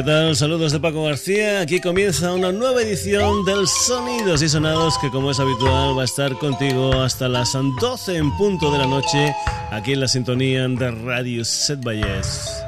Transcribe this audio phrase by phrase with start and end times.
[0.00, 0.34] ¿Qué tal?
[0.34, 1.60] Saludos de Paco García.
[1.60, 6.04] Aquí comienza una nueva edición del Sonidos y Sonados que como es habitual va a
[6.06, 9.36] estar contigo hasta las 12 en punto de la noche
[9.70, 12.64] aquí en la sintonía de Radio Set Valles.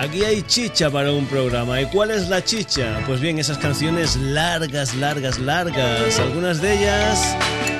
[0.00, 1.80] aquí hay chicha para un programa.
[1.80, 3.02] ¿Y cuál es la chicha?
[3.06, 6.18] Pues bien, esas canciones largas, largas, largas.
[6.18, 7.36] Algunas de ellas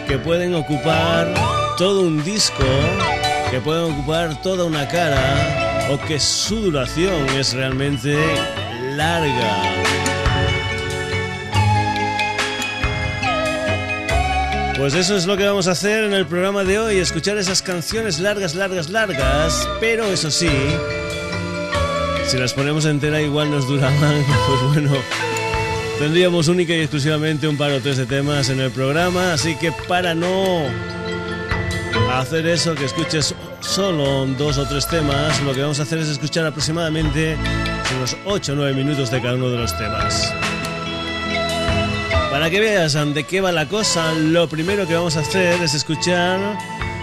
[0.06, 1.32] que pueden ocupar
[1.76, 2.64] todo un disco,
[3.50, 8.16] que pueden ocupar toda una cara o que su duración es realmente
[8.96, 9.62] larga.
[14.76, 17.60] Pues eso es lo que vamos a hacer en el programa de hoy, escuchar esas
[17.60, 20.48] canciones largas, largas, largas, pero eso sí,
[22.30, 24.92] si las ponemos entera igual nos duraban, pues bueno,
[25.98, 29.72] tendríamos única y exclusivamente un par o tres de temas en el programa, así que
[29.88, 30.62] para no
[32.12, 36.06] hacer eso, que escuches solo dos o tres temas, lo que vamos a hacer es
[36.06, 37.36] escuchar aproximadamente
[37.96, 40.32] unos 8 o 9 minutos de cada uno de los temas.
[42.30, 45.74] Para que veas de qué va la cosa, lo primero que vamos a hacer es
[45.74, 46.38] escuchar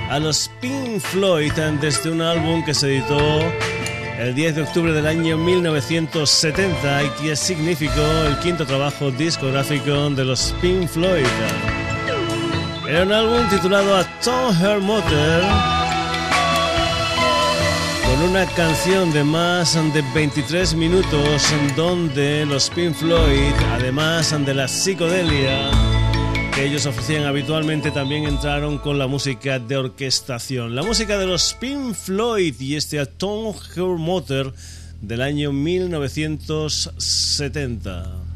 [0.10, 1.52] a los Pink Floyd
[1.82, 3.42] desde un álbum que se editó
[4.18, 10.26] el 10 de octubre del año 1970 y que significó el quinto trabajo discográfico de
[10.26, 11.26] los Pink Floyd.
[12.88, 15.78] Era un álbum titulado A Tom Her Motor
[18.24, 21.44] una canción de más de 23 minutos
[21.76, 25.70] donde los Pink Floyd, además de la psicodelia
[26.58, 30.76] que ellos ofrecían habitualmente, también entraron con la música de orquestación.
[30.76, 33.54] La música de los Pink Floyd y este Tom
[34.00, 34.56] Motor
[35.00, 38.27] del año 1970.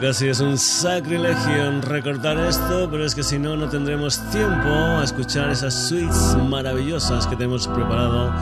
[0.00, 5.04] Casi es un sacrilegio recortar esto, pero es que si no, no tendremos tiempo a
[5.04, 8.32] escuchar esas suites maravillosas que tenemos preparado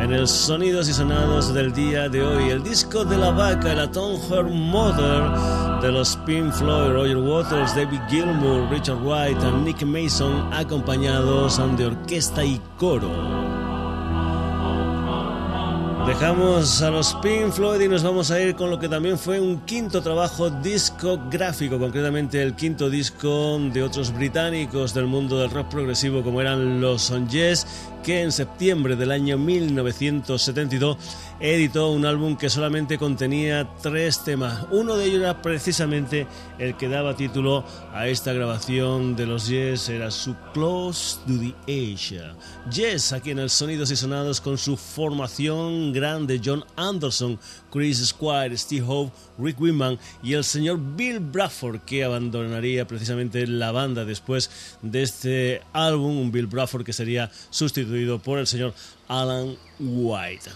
[0.00, 2.50] en el Sonidos y Sonados del día de hoy.
[2.50, 7.76] El disco de la vaca, la Tom Her Mother de los Pink Floyd, Roger Waters,
[7.76, 13.41] David Gilmour, Richard Wright y Nick Mason, acompañados de orquesta y coro.
[16.06, 19.40] Dejamos a los Pink Floyd y nos vamos a ir con lo que también fue
[19.40, 25.68] un quinto trabajo discográfico, concretamente el quinto disco de otros británicos del mundo del rock
[25.68, 30.96] progresivo como eran los On Yes que en septiembre del año 1972
[31.40, 34.66] editó un álbum que solamente contenía tres temas.
[34.70, 36.26] Uno de ellos era precisamente
[36.58, 41.54] el que daba título a esta grabación de los Yes, era su Close to the
[41.66, 42.20] Edge.
[42.72, 47.38] Yes, aquí en el Sonidos y Sonados con su formación grande, John Anderson,
[47.72, 53.72] Chris Squire, Steve Howe, Rick Wiman y el señor Bill Bradford, que abandonaría precisamente la
[53.72, 54.50] banda después
[54.82, 57.91] de este álbum, un Bill Bradford que sería sustituido
[58.22, 58.74] por el señor
[59.08, 60.50] Alan White.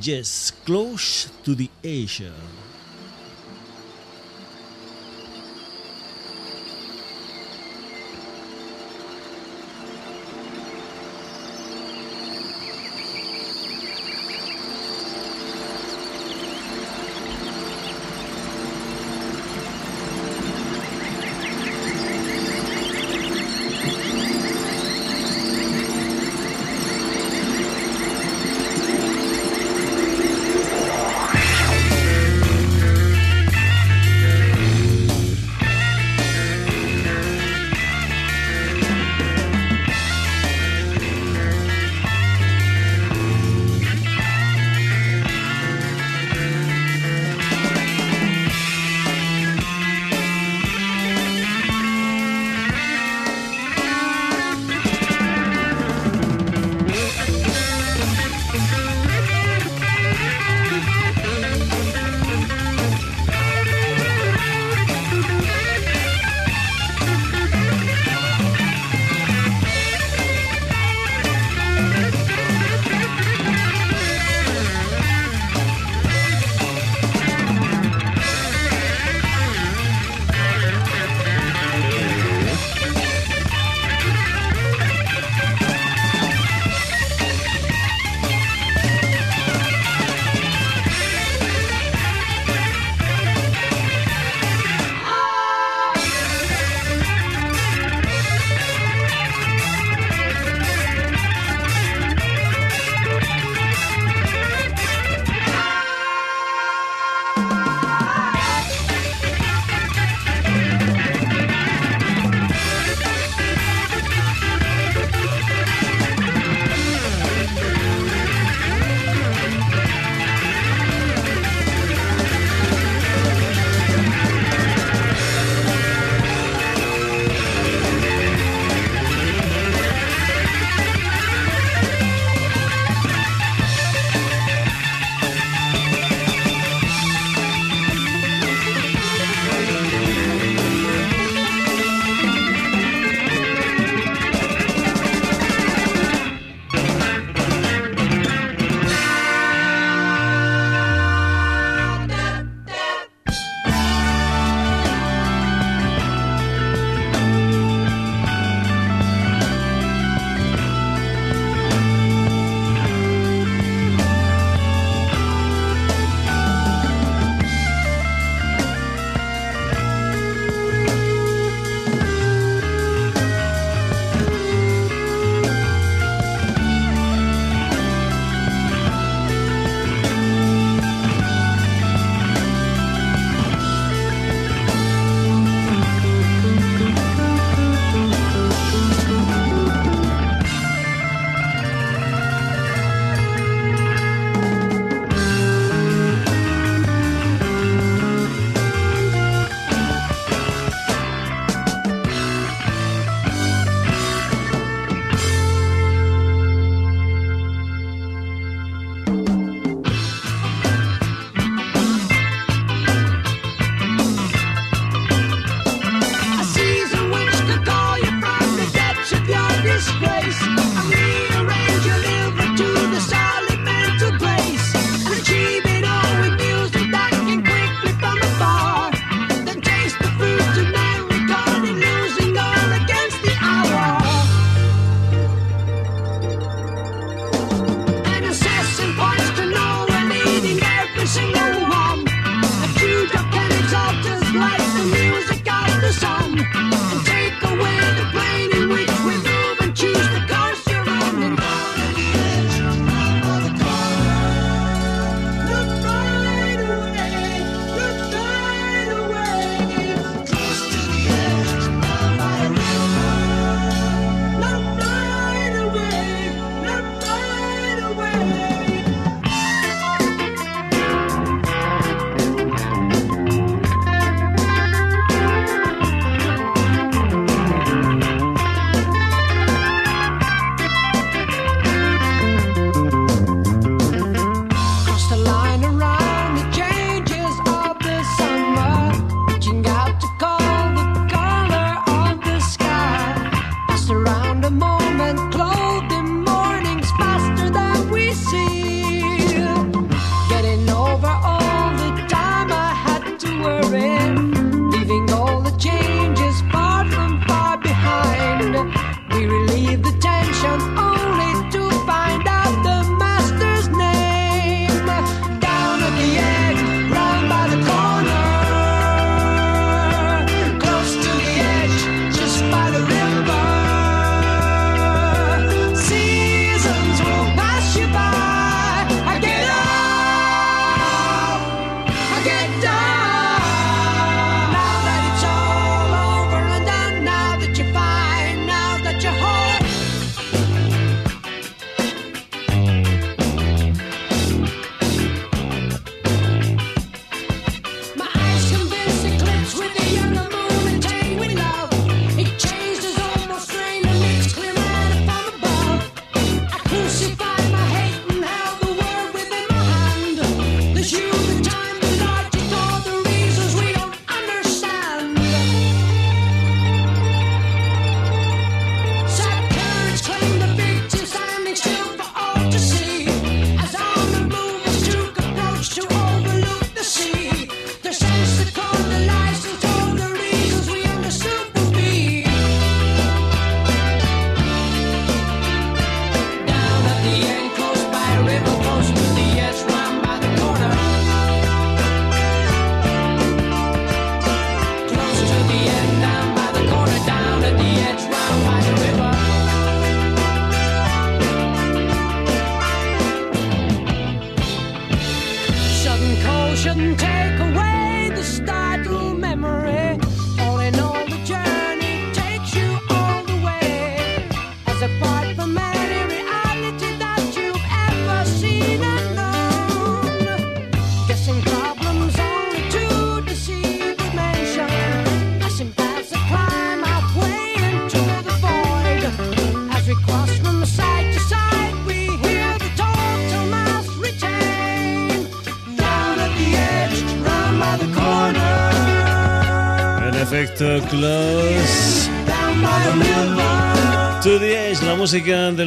[0.00, 2.32] Yes, close to the Asia.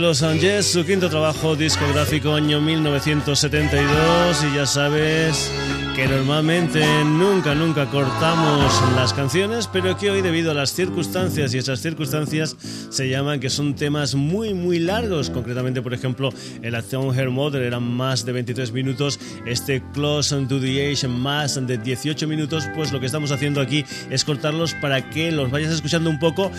[0.05, 5.51] Los Angeles, su quinto trabajo discográfico año 1972 y ya sabes
[5.95, 11.57] que normalmente nunca, nunca cortamos las canciones, pero que hoy debido a las circunstancias y
[11.57, 12.55] esas circunstancias
[12.89, 15.29] se llaman que son temas muy, muy largos.
[15.29, 20.59] Concretamente, por ejemplo, el Acción Her Mother eran más de 23 minutos, este Close to
[20.59, 25.09] the Age más de 18 minutos, pues lo que estamos haciendo aquí es cortarlos para
[25.09, 26.51] que los vayas escuchando un poco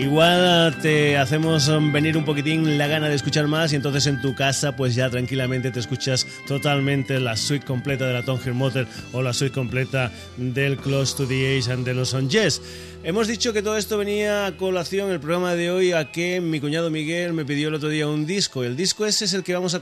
[0.00, 4.34] Igual te hacemos venir un poquitín la gana de escuchar más y entonces en tu
[4.34, 9.20] casa pues ya tranquilamente te escuchas totalmente la suite completa de la Tonger Motor o
[9.20, 12.62] la suite completa del Close to the Age and de los On Yes.
[13.02, 16.60] Hemos dicho que todo esto venía a colación el programa de hoy a que mi
[16.60, 18.64] cuñado Miguel me pidió el otro día un disco.
[18.64, 19.80] El disco ese es el que vamos a,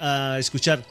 [0.00, 0.82] a escuchar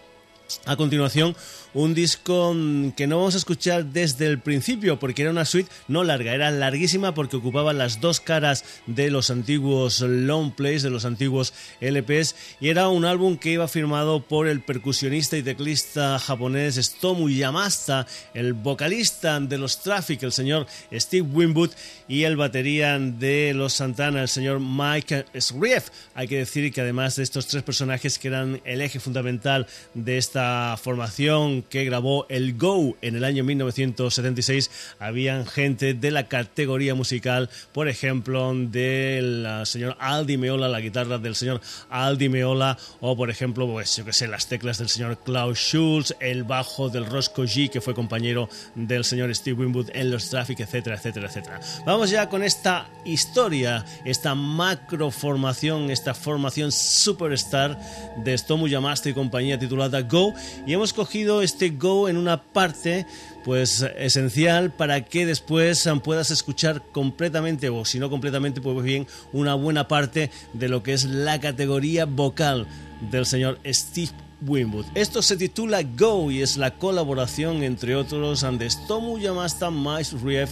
[0.65, 1.35] a continuación
[1.77, 2.55] un disco
[2.95, 6.49] que no vamos a escuchar desde el principio porque era una suite no larga, era
[6.49, 12.35] larguísima porque ocupaba las dos caras de los antiguos long plays, de los antiguos LPs
[12.59, 18.07] y era un álbum que iba firmado por el percusionista y teclista japonés Stomu Yamasta,
[18.33, 21.69] el vocalista de los Traffic, el señor Steve Winwood
[22.07, 25.89] y el batería de los Santana, el señor Mike Srief.
[26.15, 30.17] Hay que decir que además de estos tres personajes que eran el eje fundamental de
[30.17, 36.95] esta formación que grabó el Go en el año 1976, habían gente de la categoría
[36.95, 43.29] musical, por ejemplo, del señor Aldi Meola, la guitarra del señor Aldi Meola, o por
[43.29, 47.45] ejemplo, pues yo que sé, las teclas del señor Klaus Schulz, el bajo del Roscoe
[47.45, 51.59] G, que fue compañero del señor Steve Winwood en los Traffic, etcétera, etcétera, etcétera.
[51.85, 57.79] Vamos ya con esta historia, esta macroformación, esta formación superstar
[58.17, 60.33] de Stomu Yamasta y compañía titulada Go,
[60.65, 63.05] y hemos cogido este Go en una parte
[63.43, 69.55] pues esencial para que después puedas escuchar completamente o si no completamente pues bien una
[69.55, 72.67] buena parte de lo que es la categoría vocal
[73.09, 74.11] del señor Steve
[74.45, 74.85] Winwood.
[74.93, 80.51] Esto se titula Go y es la colaboración entre otros de Stomu Yamasta, Miles Rief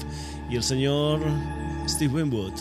[0.49, 1.19] y el señor
[1.87, 2.53] Steve Winwood.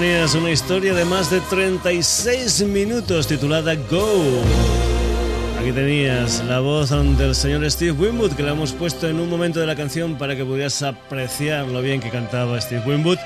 [0.00, 4.42] Tenías una historia de más de 36 minutos titulada Go.
[5.60, 9.60] Aquí tenías la voz del señor Steve Winwood que la hemos puesto en un momento
[9.60, 13.18] de la canción para que pudieras apreciar lo bien que cantaba Steve Winwood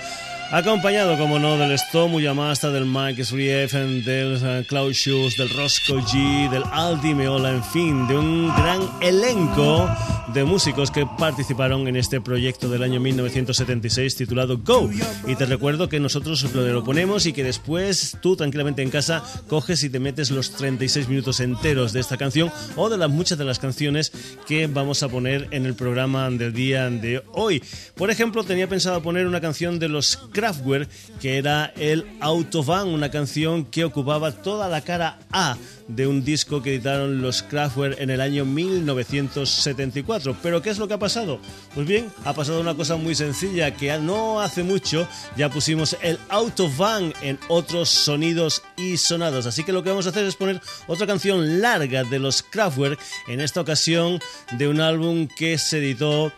[0.51, 6.01] acompañado, como no, del Stomu Yamasta, del Mike Srief, del uh, Cloud Shoes, del Roscoe
[6.03, 9.89] G, del Aldi Meola, en fin, de un gran elenco
[10.33, 14.91] de músicos que participaron en este proyecto del año 1976 titulado Go.
[15.27, 19.83] Y te recuerdo que nosotros lo ponemos y que después tú tranquilamente en casa coges
[19.85, 23.45] y te metes los 36 minutos enteros de esta canción o de las muchas de
[23.45, 24.13] las canciones
[24.47, 27.63] que vamos a poner en el programa del día de hoy.
[27.95, 30.89] Por ejemplo, tenía pensado poner una canción de los Kraftwerk,
[31.21, 35.57] que era el Autobahn, una canción que ocupaba toda la cara A
[35.89, 40.37] de un disco que editaron los Kraftwerk en el año 1974.
[40.41, 41.41] ¿Pero qué es lo que ha pasado?
[41.75, 46.21] Pues bien, ha pasado una cosa muy sencilla, que no hace mucho ya pusimos el
[46.29, 49.47] Autobahn en otros sonidos y sonados.
[49.47, 53.01] Así que lo que vamos a hacer es poner otra canción larga de los Kraftwerk,
[53.27, 54.21] en esta ocasión
[54.53, 56.33] de un álbum que se editó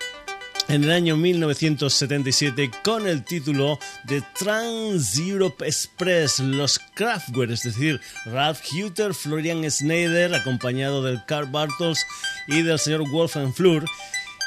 [0.71, 8.01] en el año 1977 con el título de Trans Europe Express, los Kraftwerk, es decir,
[8.27, 12.07] Ralph Hutter, Florian Schneider, acompañado del Carl Bartels
[12.47, 13.85] y del señor Wolfgang Flur,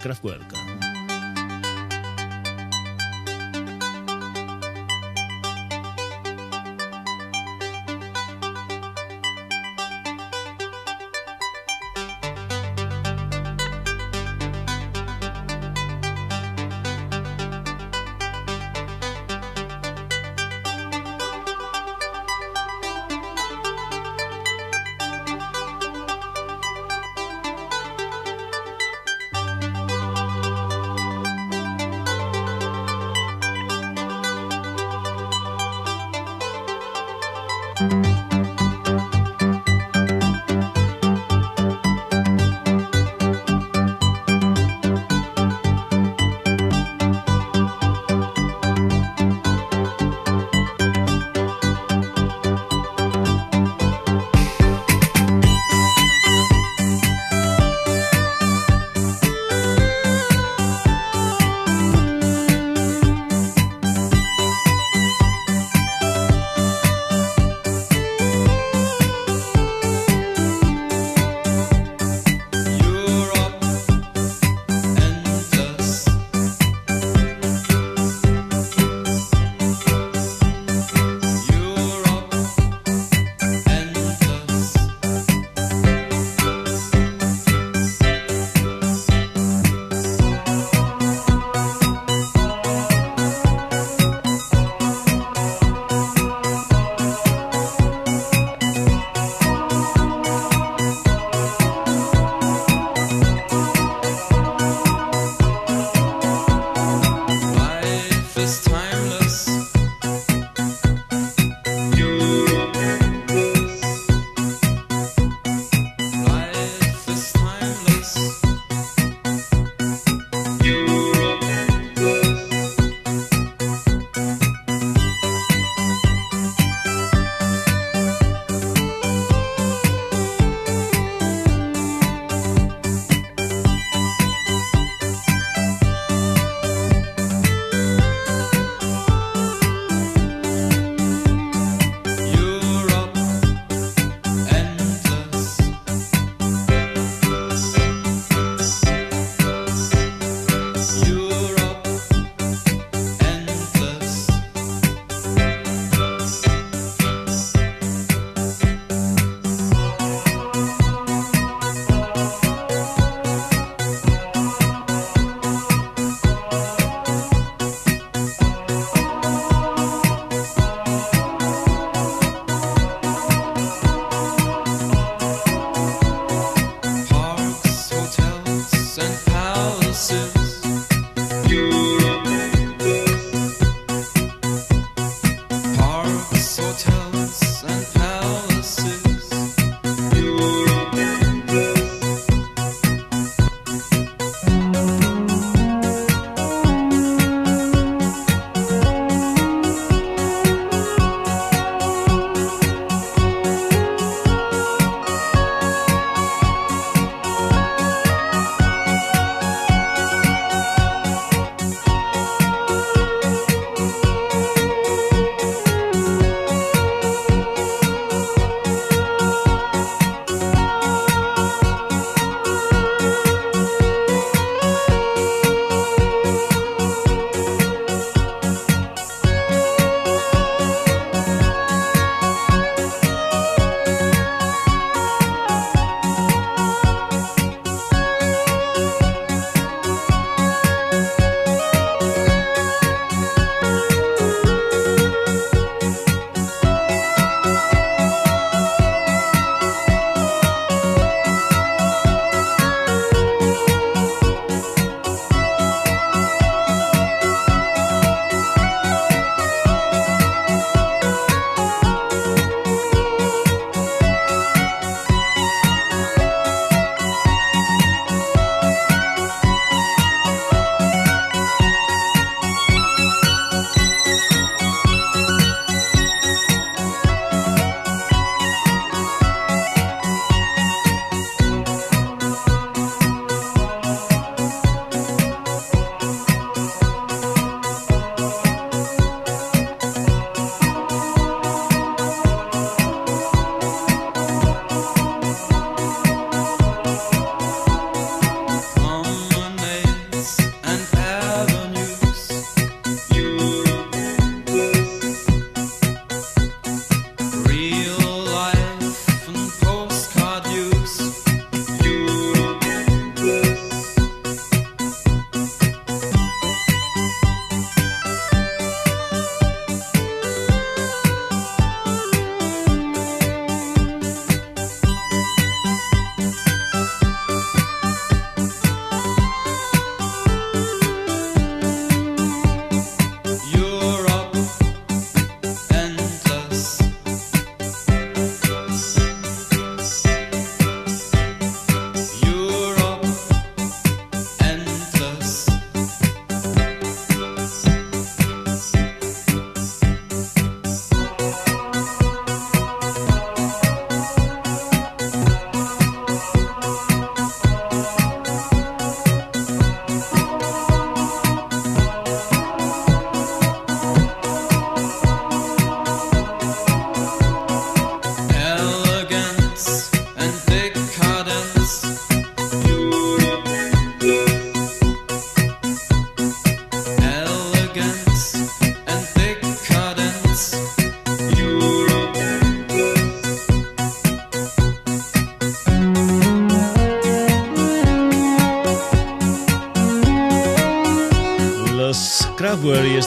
[0.00, 0.69] Kraftwerk.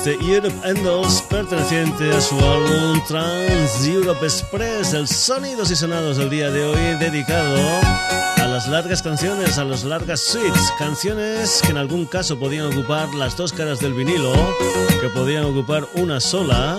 [0.06, 6.30] Este Europe Endles perteneciente a su álbum Trans Europe Express, el sonidos y sonados del
[6.30, 7.56] día de hoy dedicado
[8.36, 13.14] a las largas canciones, a las largas suites, canciones que en algún caso podían ocupar
[13.16, 14.34] las dos caras del vinilo,
[14.99, 16.76] que podían ocupar una sola.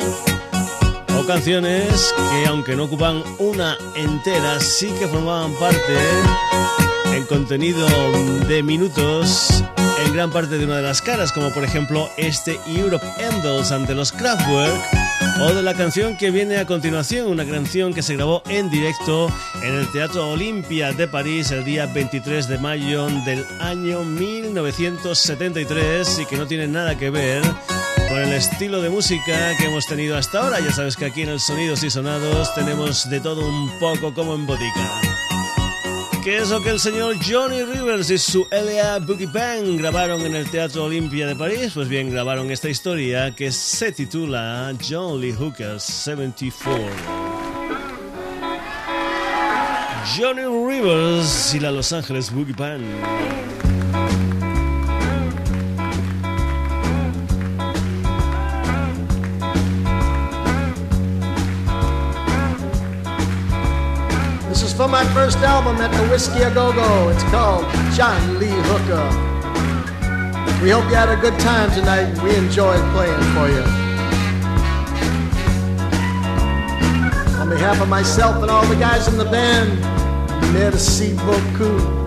[1.19, 5.97] O canciones que aunque no ocupan una entera, sí que formaban parte
[7.15, 7.89] en contenido
[8.49, 9.65] de minutos
[10.15, 14.13] gran parte de una de las caras, como por ejemplo este Europe Endles ante los
[14.13, 14.81] Kraftwerk,
[15.41, 19.27] o de la canción que viene a continuación, una canción que se grabó en directo
[19.61, 26.27] en el Teatro Olimpia de París el día 23 de mayo del año 1973 y
[26.27, 27.43] que no tiene nada que ver
[28.09, 30.61] con el estilo de música que hemos tenido hasta ahora.
[30.61, 34.37] Ya sabes que aquí en el Sonidos y Sonados tenemos de todo un poco como
[34.37, 35.14] en botica.
[36.25, 38.99] ¿Qué es lo que el señor Johnny Rivers y su L.A.
[38.99, 41.73] Boogie Bang grabaron en el Teatro Olimpia de París?
[41.75, 46.83] Pues bien, grabaron esta historia que se titula John Lee Hooker 74.
[50.19, 53.64] Johnny Rivers y la Los Ángeles Boogie Band.
[64.85, 67.09] For my first album at the Whiskey A Go Go.
[67.09, 67.65] It's called
[67.95, 69.07] John Lee Hooker.
[70.63, 73.65] We hope you had a good time tonight we enjoyed playing for you.
[77.41, 79.81] On behalf of myself and all the guys in the band,
[80.53, 82.05] merci beaucoup.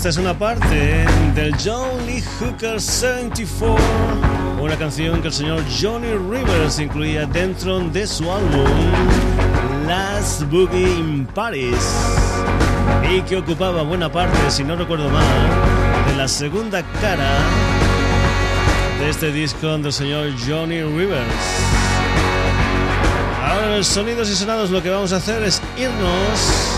[0.00, 3.76] Esta es una parte del John Lee Hooker 74,
[4.58, 8.64] una canción que el señor Johnny Rivers incluía dentro de su álbum
[9.86, 11.76] Last Boogie in Paris
[13.14, 17.36] y que ocupaba buena parte, si no recuerdo mal, de la segunda cara
[19.00, 21.26] de este disco del señor Johnny Rivers.
[23.44, 26.69] Ahora Sonidos y Sonados lo que vamos a hacer es irnos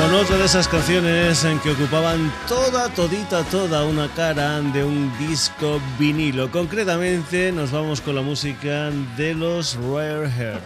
[0.00, 5.10] con otra de esas canciones en que ocupaban toda, todita, toda una cara de un
[5.18, 6.50] disco vinilo.
[6.50, 10.64] Concretamente nos vamos con la música de los Rare Heart.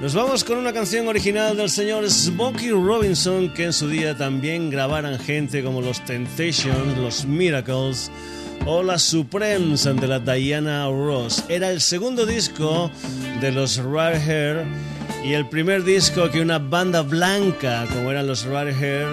[0.00, 4.68] Nos vamos con una canción original del señor Smokey Robinson que en su día también
[4.68, 8.10] grabaran gente como los Temptations, los Miracles
[8.66, 11.44] o las Supremes de la Diana Ross.
[11.48, 12.90] Era el segundo disco
[13.40, 14.66] de los Rare Hair
[15.24, 19.08] y el primer disco que una banda blanca como eran los Hair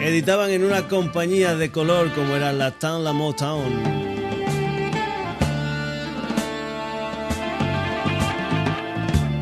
[0.00, 4.02] editaban en una compañía de color como era la Town La Motown.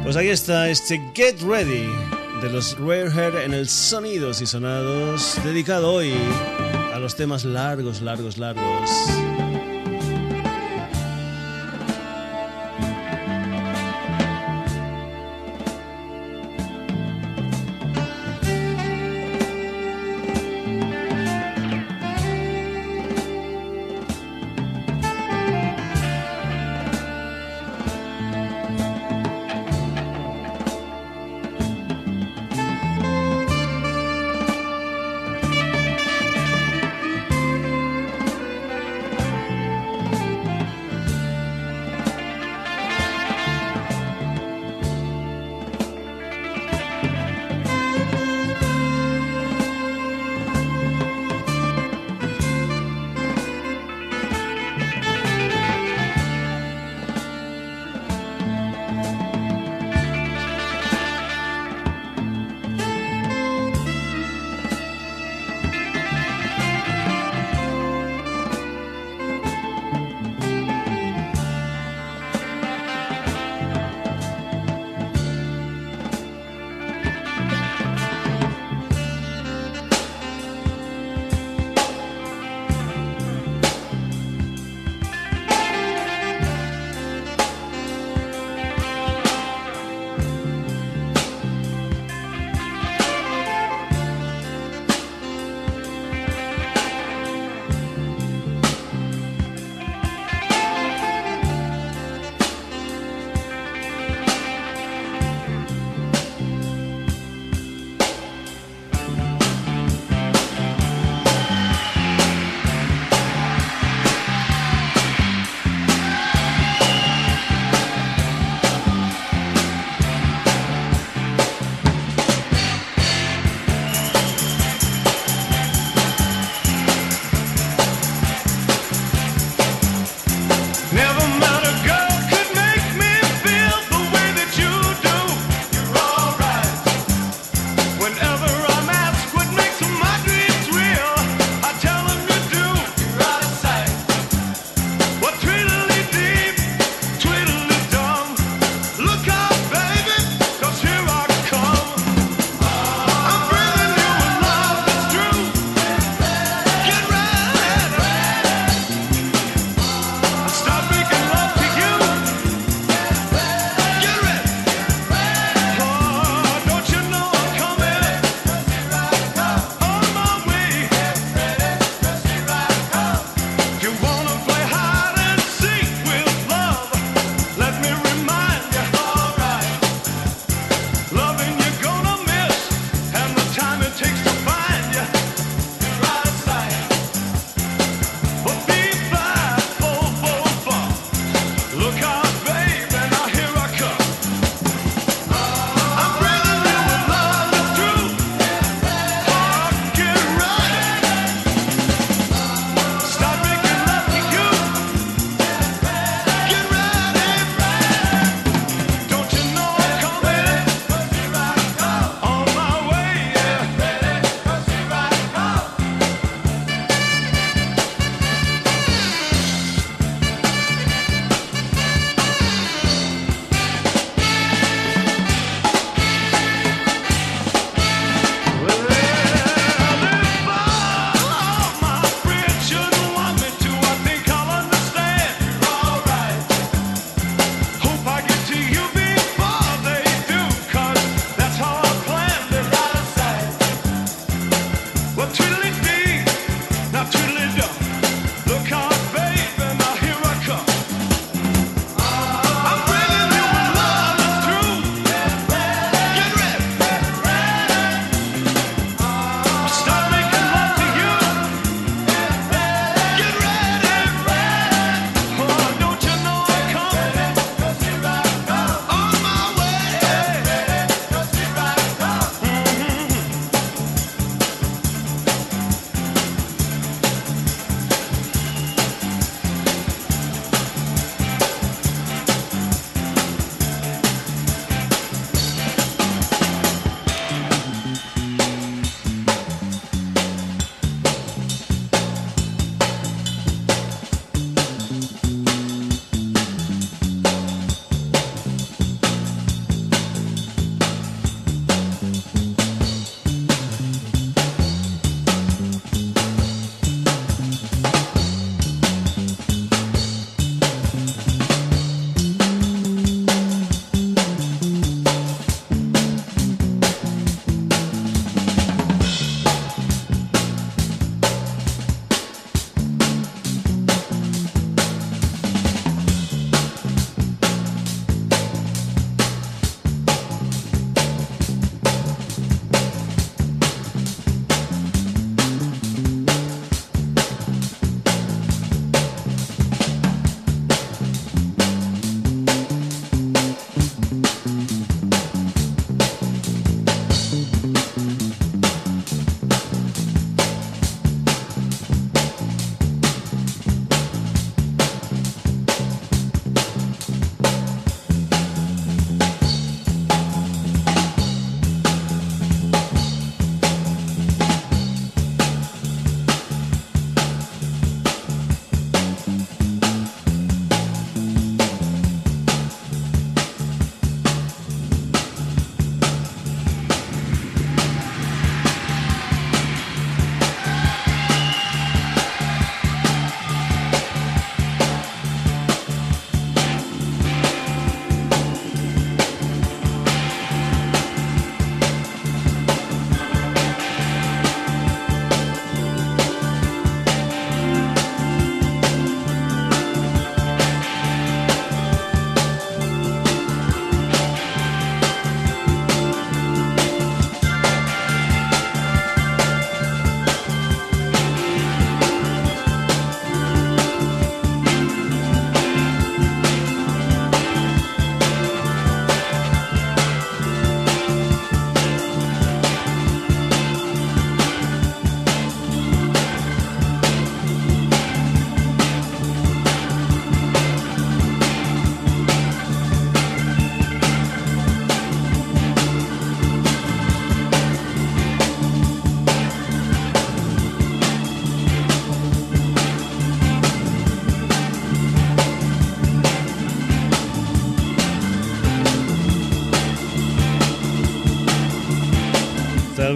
[0.02, 1.88] Pues aquí está este Get Ready
[2.42, 6.12] de los Hair en el Sonidos y Sonados, dedicado hoy
[6.92, 8.90] a los temas largos, largos, largos.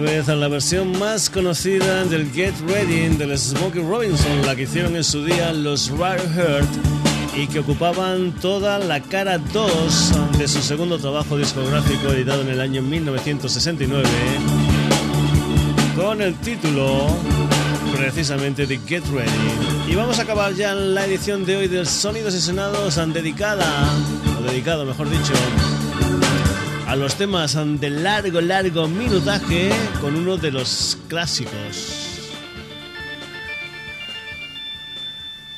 [0.05, 5.03] Vez la versión más conocida del Get Ready del Smokey Robinson, la que hicieron en
[5.03, 6.69] su día los Rare Heart
[7.35, 12.61] y que ocupaban toda la cara 2 de su segundo trabajo discográfico editado en el
[12.61, 14.07] año 1969
[15.95, 17.07] con el título
[17.95, 19.91] precisamente de Get Ready.
[19.91, 23.65] Y vamos a acabar ya la edición de hoy del Sonidos y Sonados dedicada,
[24.39, 25.33] o dedicado mejor dicho,
[26.95, 29.69] los temas de largo, largo minutaje
[29.99, 32.05] con uno de los clásicos.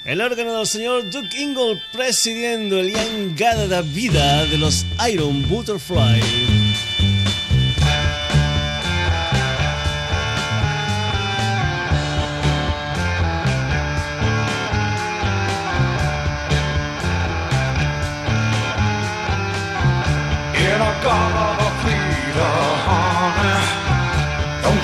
[0.06, 3.36] El órgano del señor Duke Ingle presidiendo el Young
[3.94, 6.57] Vida de los Iron Butterfly.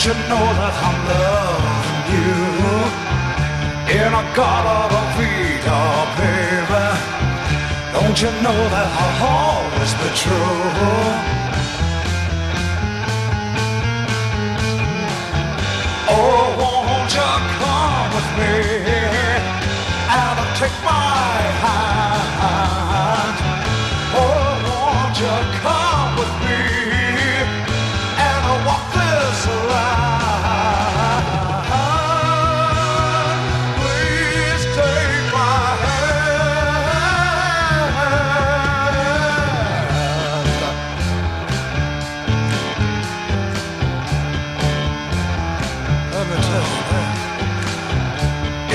[0.03, 2.35] Don't you know that I'm loving you?
[3.95, 5.81] In a garden of Vita,
[6.17, 6.87] baby.
[7.93, 10.63] Don't you know that I'll always be true?
[16.09, 18.55] Oh, won't you come with me
[20.19, 22.82] and take my hand?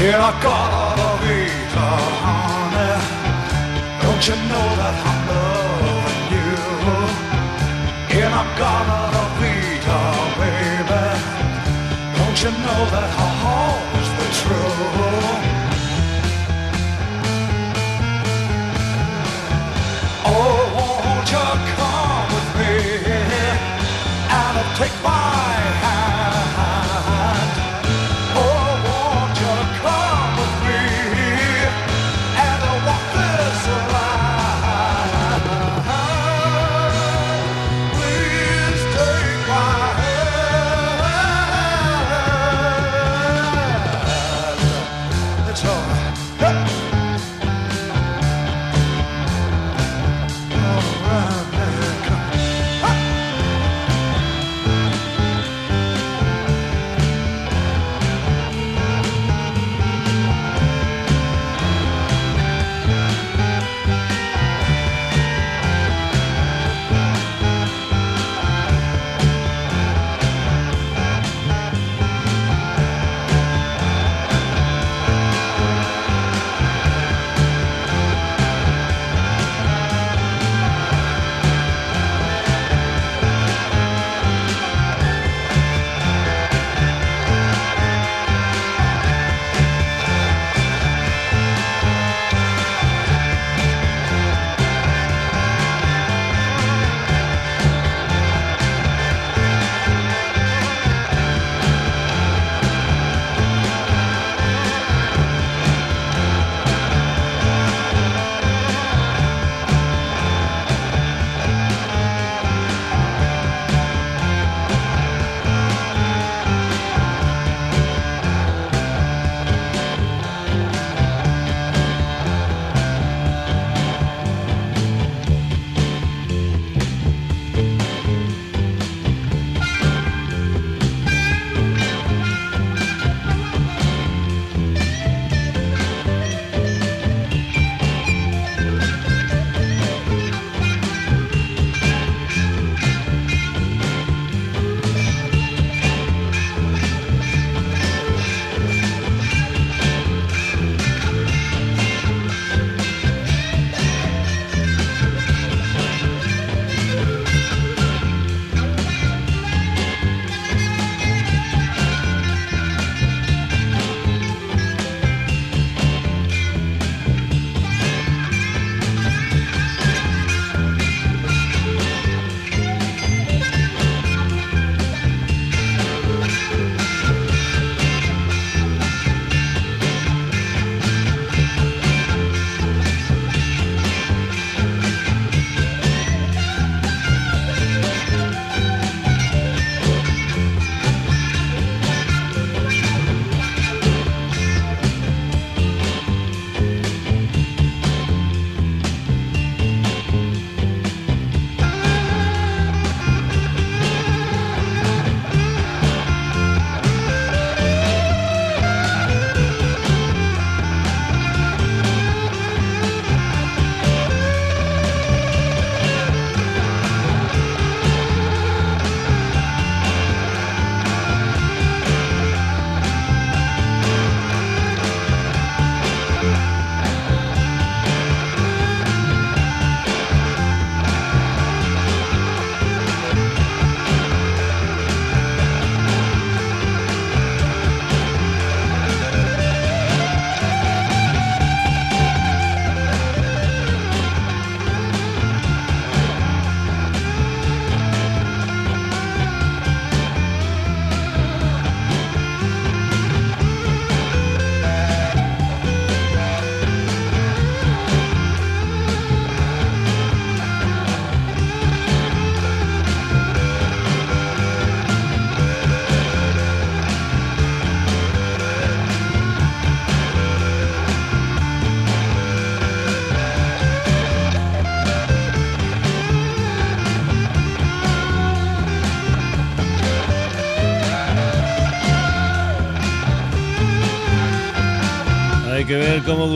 [0.08, 2.94] In a garden of Eden, honey,
[4.00, 6.52] don't you know that I'm loving you?
[8.16, 11.04] In a garden of Eden, baby,
[12.16, 14.72] don't you know that I'll always be true?
[20.24, 22.72] Oh, won't you come with me
[24.40, 25.47] and take my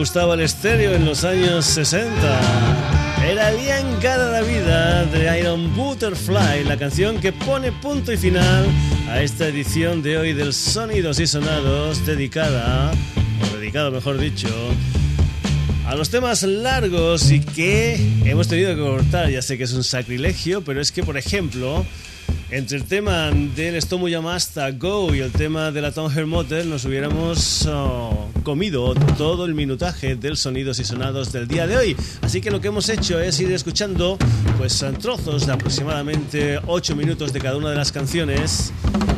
[0.03, 2.11] gustaba el estéreo en los años 60.
[3.25, 8.65] Era Lian Cada la Vida de Iron Butterfly, la canción que pone punto y final
[9.09, 12.91] a esta edición de hoy del Sonidos y Sonados dedicada,
[13.43, 14.49] o dedicado mejor dicho,
[15.87, 17.95] a los temas largos y que
[18.25, 19.29] hemos tenido que cortar.
[19.29, 21.85] Ya sé que es un sacrilegio, pero es que, por ejemplo,
[22.51, 26.83] entre el tema del Stomu Yamasta Go y el tema de la Tom Motel nos
[26.83, 31.97] hubiéramos oh, comido todo el minutaje del sonidos y sonados del día de hoy.
[32.21, 34.17] Así que lo que hemos hecho es ir escuchando
[34.57, 38.71] pues trozos de aproximadamente 8 minutos de cada una de las canciones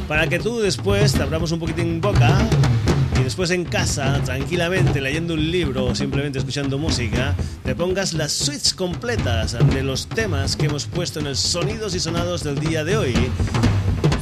[0.07, 2.47] para que tú después te abramos un poquitín boca
[3.19, 8.31] y después en casa, tranquilamente leyendo un libro o simplemente escuchando música, te pongas las
[8.33, 12.83] suites completas de los temas que hemos puesto en el Sonidos y Sonados del día
[12.83, 13.13] de hoy.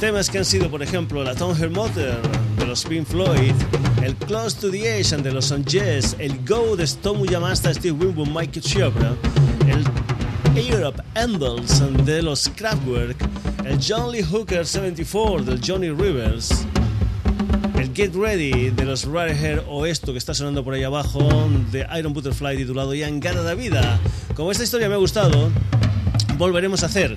[0.00, 2.20] Temas que han sido, por ejemplo, la Tom Motor
[2.58, 3.54] de los Pink Floyd,
[4.04, 8.28] el Close to the Asian de los Jazz, el Go de Stomu Yamasta, Steve Winwood,
[8.28, 9.16] Mike Chopra,
[9.66, 9.82] el
[10.58, 13.16] Europe Endles de los Kraftwerk,
[13.64, 16.66] el John Lee Hooker 74 del Johnny Rivers,
[17.94, 22.12] Get Ready de los Hair o esto que está sonando por ahí abajo de Iron
[22.12, 24.00] Butterfly titulado Yangada de Vida.
[24.34, 25.50] Como esta historia me ha gustado,
[26.36, 27.16] volveremos a hacer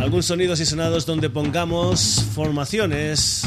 [0.00, 3.46] algunos sonidos y sonados donde pongamos formaciones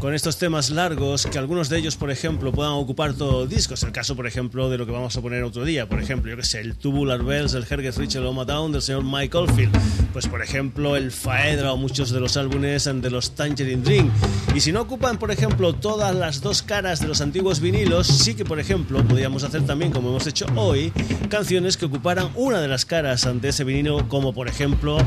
[0.00, 3.74] con estos temas largos, que algunos de ellos, por ejemplo, puedan ocupar todo el disco.
[3.74, 5.88] Es el caso, por ejemplo, de lo que vamos a poner otro día.
[5.88, 9.04] Por ejemplo, yo que sé, el Tubular Bells, el Herget Richard Loma Down del señor
[9.04, 9.76] Mike Oldfield.
[10.12, 14.10] Pues, por ejemplo, el Faedra o muchos de los álbumes de los Tangerine Dream.
[14.54, 18.34] Y si no ocupan, por ejemplo, todas las dos caras de los antiguos vinilos, sí
[18.34, 20.92] que, por ejemplo, podríamos hacer también, como hemos hecho hoy,
[21.28, 24.98] canciones que ocuparan una de las caras ante ese vinilo, como por ejemplo,